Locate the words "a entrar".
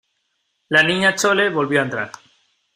1.79-2.11